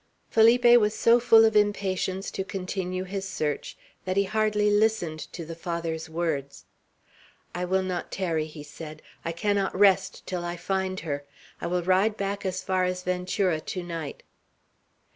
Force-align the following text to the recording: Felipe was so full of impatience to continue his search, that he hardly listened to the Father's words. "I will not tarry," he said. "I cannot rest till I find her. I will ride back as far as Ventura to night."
Felipe 0.31 0.79
was 0.79 0.95
so 0.95 1.19
full 1.19 1.45
of 1.45 1.55
impatience 1.55 2.31
to 2.31 2.43
continue 2.43 3.03
his 3.03 3.29
search, 3.29 3.77
that 4.03 4.17
he 4.17 4.23
hardly 4.23 4.71
listened 4.71 5.19
to 5.31 5.45
the 5.45 5.53
Father's 5.53 6.09
words. 6.09 6.65
"I 7.53 7.65
will 7.65 7.83
not 7.83 8.11
tarry," 8.11 8.47
he 8.47 8.63
said. 8.63 9.03
"I 9.23 9.31
cannot 9.31 9.77
rest 9.77 10.25
till 10.25 10.43
I 10.43 10.57
find 10.57 11.01
her. 11.01 11.23
I 11.61 11.67
will 11.67 11.83
ride 11.83 12.17
back 12.17 12.47
as 12.47 12.63
far 12.63 12.83
as 12.83 13.03
Ventura 13.03 13.59
to 13.61 13.83
night." 13.83 14.23